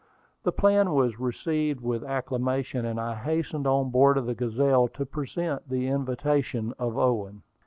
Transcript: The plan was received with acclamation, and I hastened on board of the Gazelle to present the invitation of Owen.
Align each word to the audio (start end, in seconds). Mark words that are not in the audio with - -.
The 0.41 0.51
plan 0.51 0.93
was 0.95 1.19
received 1.19 1.79
with 1.79 2.03
acclamation, 2.03 2.85
and 2.85 2.99
I 2.99 3.13
hastened 3.13 3.67
on 3.67 3.91
board 3.91 4.17
of 4.17 4.25
the 4.25 4.33
Gazelle 4.33 4.87
to 4.87 5.05
present 5.05 5.69
the 5.69 5.89
invitation 5.89 6.73
of 6.79 6.97
Owen. 6.97 7.43